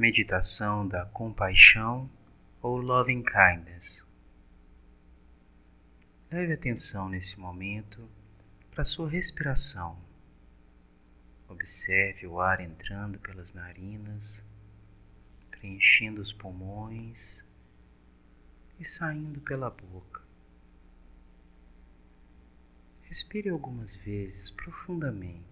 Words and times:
meditação 0.00 0.88
da 0.88 1.04
compaixão 1.04 2.10
ou 2.62 2.78
loving 2.78 3.22
kindness. 3.22 4.02
Leve 6.32 6.54
atenção 6.54 7.06
nesse 7.06 7.38
momento 7.38 8.08
para 8.70 8.82
sua 8.82 9.10
respiração. 9.10 10.00
Observe 11.46 12.26
o 12.26 12.40
ar 12.40 12.62
entrando 12.62 13.18
pelas 13.18 13.52
narinas, 13.52 14.42
preenchendo 15.50 16.22
os 16.22 16.32
pulmões 16.32 17.44
e 18.78 18.84
saindo 18.86 19.38
pela 19.42 19.68
boca. 19.68 20.22
Respire 23.02 23.50
algumas 23.50 23.96
vezes 23.96 24.50
profundamente. 24.50 25.49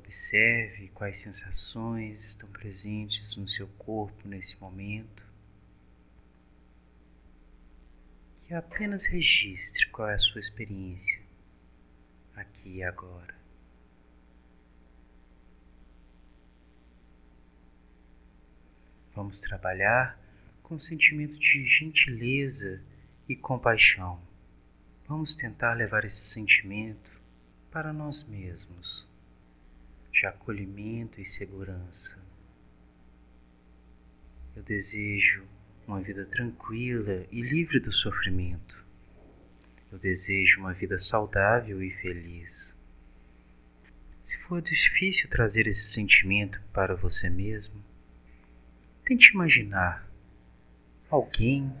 Observe 0.00 0.88
quais 0.88 1.18
sensações 1.18 2.24
estão 2.24 2.48
presentes 2.48 3.36
no 3.36 3.46
seu 3.46 3.68
corpo 3.68 4.26
nesse 4.26 4.58
momento. 4.58 5.26
E 8.48 8.54
apenas 8.54 9.04
registre 9.04 9.86
qual 9.88 10.08
é 10.08 10.14
a 10.14 10.18
sua 10.18 10.38
experiência 10.38 11.20
aqui 12.34 12.76
e 12.76 12.82
agora. 12.82 13.34
Vamos 19.14 19.40
trabalhar 19.40 20.18
com 20.62 20.78
sentimento 20.78 21.38
de 21.38 21.66
gentileza 21.66 22.82
e 23.28 23.36
compaixão. 23.36 24.18
Vamos 25.06 25.36
tentar 25.36 25.74
levar 25.74 26.06
esse 26.06 26.24
sentimento 26.24 27.20
para 27.70 27.92
nós 27.92 28.26
mesmos 28.26 29.09
de 30.20 30.26
acolhimento 30.26 31.18
e 31.18 31.24
segurança. 31.24 32.18
Eu 34.54 34.62
desejo 34.62 35.46
uma 35.86 35.98
vida 36.02 36.26
tranquila 36.26 37.24
e 37.32 37.40
livre 37.40 37.80
do 37.80 37.90
sofrimento. 37.90 38.84
Eu 39.90 39.98
desejo 39.98 40.60
uma 40.60 40.74
vida 40.74 40.98
saudável 40.98 41.82
e 41.82 41.90
feliz. 41.90 42.76
Se 44.22 44.36
for 44.40 44.60
difícil 44.60 45.30
trazer 45.30 45.66
esse 45.66 45.86
sentimento 45.86 46.60
para 46.70 46.94
você 46.94 47.30
mesmo, 47.30 47.82
tente 49.06 49.32
imaginar 49.32 50.06
alguém 51.08 51.72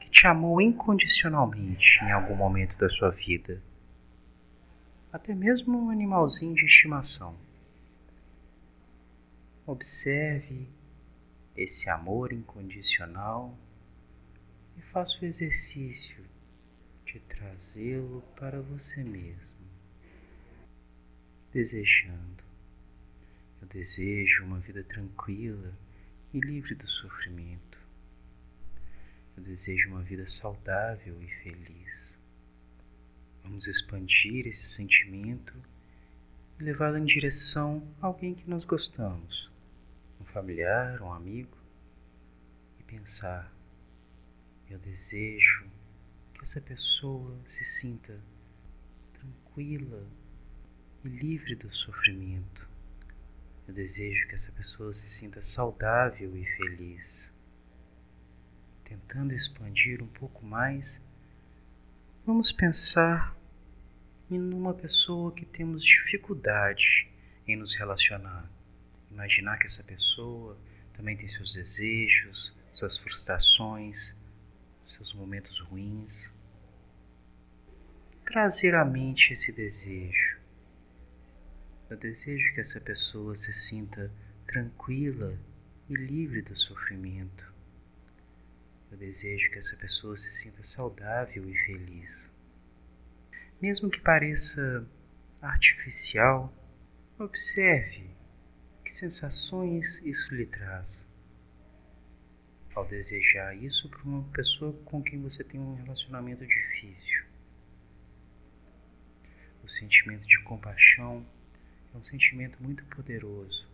que 0.00 0.08
te 0.08 0.26
amou 0.26 0.58
incondicionalmente 0.58 2.02
em 2.02 2.12
algum 2.12 2.34
momento 2.34 2.78
da 2.78 2.88
sua 2.88 3.10
vida. 3.10 3.62
Até 5.12 5.34
mesmo 5.34 5.78
um 5.78 5.90
animalzinho 5.90 6.54
de 6.54 6.64
estimação. 6.64 7.36
Observe 9.66 10.68
esse 11.56 11.88
amor 11.88 12.34
incondicional 12.34 13.58
e 14.76 14.82
faça 14.82 15.18
o 15.22 15.24
exercício 15.24 16.22
de 17.06 17.18
trazê-lo 17.20 18.20
para 18.36 18.60
você 18.60 19.02
mesmo, 19.02 19.56
desejando. 21.50 22.44
Eu 23.62 23.66
desejo 23.66 24.44
uma 24.44 24.60
vida 24.60 24.84
tranquila 24.84 25.72
e 26.34 26.40
livre 26.40 26.74
do 26.74 26.86
sofrimento. 26.86 27.80
Eu 29.34 29.42
desejo 29.42 29.88
uma 29.88 30.02
vida 30.02 30.26
saudável 30.26 31.22
e 31.22 31.28
feliz. 31.42 32.18
Vamos 33.42 33.66
expandir 33.66 34.46
esse 34.46 34.74
sentimento 34.74 35.54
e 36.60 36.62
levá-lo 36.62 36.98
em 36.98 37.04
direção 37.06 37.82
a 38.02 38.08
alguém 38.08 38.34
que 38.34 38.48
nós 38.48 38.62
gostamos 38.62 39.53
familiar, 40.34 41.00
um 41.00 41.12
amigo, 41.12 41.56
e 42.80 42.82
pensar: 42.82 43.54
eu 44.68 44.80
desejo 44.80 45.64
que 46.34 46.42
essa 46.42 46.60
pessoa 46.60 47.38
se 47.46 47.62
sinta 47.62 48.20
tranquila 49.12 50.04
e 51.04 51.08
livre 51.08 51.54
do 51.54 51.70
sofrimento. 51.70 52.68
Eu 53.68 53.72
desejo 53.72 54.26
que 54.26 54.34
essa 54.34 54.50
pessoa 54.50 54.92
se 54.92 55.08
sinta 55.08 55.40
saudável 55.40 56.36
e 56.36 56.44
feliz. 56.44 57.32
Tentando 58.82 59.32
expandir 59.32 60.02
um 60.02 60.08
pouco 60.08 60.44
mais, 60.44 61.00
vamos 62.26 62.50
pensar 62.50 63.34
em 64.28 64.40
uma 64.40 64.74
pessoa 64.74 65.32
que 65.32 65.46
temos 65.46 65.84
dificuldade 65.84 67.08
em 67.46 67.56
nos 67.56 67.74
relacionar 67.76 68.53
imaginar 69.14 69.58
que 69.58 69.66
essa 69.66 69.82
pessoa 69.82 70.58
também 70.92 71.16
tem 71.16 71.28
seus 71.28 71.54
desejos, 71.54 72.52
suas 72.72 72.98
frustrações, 72.98 74.14
seus 74.86 75.14
momentos 75.14 75.60
ruins. 75.60 76.32
Trazer 78.24 78.74
à 78.74 78.84
mente 78.84 79.32
esse 79.32 79.52
desejo. 79.52 80.38
Eu 81.88 81.96
desejo 81.96 82.52
que 82.54 82.60
essa 82.60 82.80
pessoa 82.80 83.36
se 83.36 83.52
sinta 83.52 84.10
tranquila 84.46 85.38
e 85.88 85.94
livre 85.94 86.42
do 86.42 86.56
sofrimento. 86.56 87.52
Eu 88.90 88.98
desejo 88.98 89.50
que 89.50 89.58
essa 89.58 89.76
pessoa 89.76 90.16
se 90.16 90.32
sinta 90.32 90.62
saudável 90.62 91.48
e 91.48 91.54
feliz. 91.54 92.30
Mesmo 93.60 93.90
que 93.90 94.00
pareça 94.00 94.86
artificial, 95.40 96.52
observe 97.18 98.13
que 98.94 98.98
sensações 98.98 100.00
isso 100.04 100.32
lhe 100.32 100.46
traz? 100.46 101.04
Ao 102.72 102.86
desejar 102.86 103.52
isso 103.56 103.88
para 103.88 104.02
uma 104.04 104.22
pessoa 104.32 104.72
com 104.84 105.02
quem 105.02 105.20
você 105.20 105.42
tem 105.42 105.58
um 105.58 105.74
relacionamento 105.74 106.46
difícil. 106.46 107.24
O 109.64 109.68
sentimento 109.68 110.24
de 110.24 110.38
compaixão 110.44 111.26
é 111.92 111.98
um 111.98 112.04
sentimento 112.04 112.62
muito 112.62 112.84
poderoso. 112.84 113.66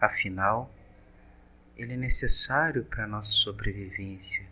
Afinal, 0.00 0.72
ele 1.76 1.94
é 1.94 1.96
necessário 1.96 2.84
para 2.84 3.02
a 3.02 3.08
nossa 3.08 3.32
sobrevivência, 3.32 4.46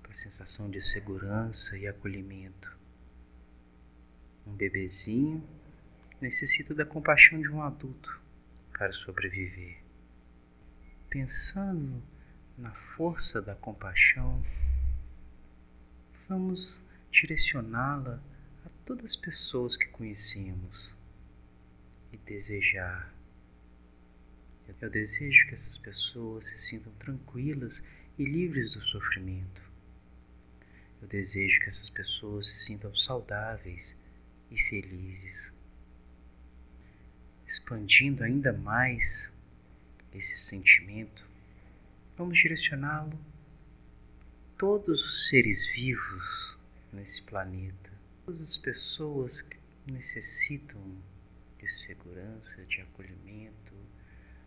para 0.00 0.12
a 0.12 0.14
sensação 0.14 0.70
de 0.70 0.80
segurança 0.80 1.76
e 1.76 1.86
acolhimento. 1.86 2.74
Um 4.46 4.54
bebezinho 4.54 5.46
necessita 6.18 6.74
da 6.74 6.86
compaixão 6.86 7.42
de 7.42 7.50
um 7.50 7.62
adulto 7.62 8.20
para 8.80 8.94
sobreviver. 8.94 9.76
Pensando 11.10 12.02
na 12.56 12.72
força 12.72 13.42
da 13.42 13.54
compaixão, 13.54 14.42
vamos 16.26 16.82
direcioná-la 17.12 18.18
a 18.64 18.70
todas 18.86 19.10
as 19.10 19.16
pessoas 19.16 19.76
que 19.76 19.84
conhecemos 19.88 20.96
e 22.10 22.16
desejar. 22.16 23.12
Eu 24.80 24.88
desejo 24.88 25.46
que 25.46 25.52
essas 25.52 25.76
pessoas 25.76 26.46
se 26.46 26.56
sintam 26.56 26.90
tranquilas 26.94 27.84
e 28.18 28.24
livres 28.24 28.72
do 28.72 28.80
sofrimento. 28.80 29.62
Eu 31.02 31.06
desejo 31.06 31.60
que 31.60 31.66
essas 31.66 31.90
pessoas 31.90 32.48
se 32.48 32.56
sintam 32.56 32.96
saudáveis 32.96 33.94
e 34.50 34.56
felizes 34.56 35.49
expandindo 37.50 38.22
ainda 38.22 38.52
mais 38.52 39.32
esse 40.14 40.38
sentimento, 40.38 41.26
vamos 42.16 42.38
direcioná-lo 42.38 43.18
a 44.12 44.58
todos 44.58 45.04
os 45.04 45.28
seres 45.28 45.66
vivos 45.66 46.56
nesse 46.92 47.22
planeta, 47.22 47.90
todas 48.24 48.40
as 48.40 48.56
pessoas 48.56 49.42
que 49.42 49.58
necessitam 49.84 50.80
de 51.58 51.68
segurança, 51.68 52.64
de 52.66 52.80
acolhimento, 52.82 53.74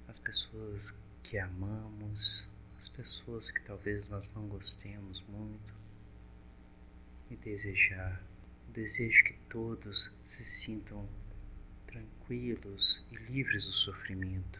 as 0.07 0.17
pessoas 0.17 0.93
que 1.21 1.37
amamos, 1.37 2.49
as 2.77 2.87
pessoas 2.87 3.51
que 3.51 3.61
talvez 3.63 4.07
nós 4.07 4.31
não 4.33 4.47
gostemos 4.47 5.21
muito, 5.27 5.73
e 7.29 7.35
desejar, 7.35 8.23
desejo 8.69 9.25
que 9.25 9.33
todos 9.49 10.09
se 10.23 10.45
sintam 10.45 11.07
tranquilos 11.93 13.05
e 13.11 13.15
livres 13.31 13.67
do 13.67 13.71
sofrimento. 13.71 14.59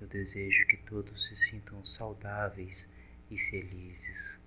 Eu 0.00 0.06
desejo 0.06 0.66
que 0.68 0.76
todos 0.76 1.26
se 1.26 1.34
sintam 1.34 1.84
saudáveis 1.84 2.88
e 3.28 3.36
felizes. 3.36 4.38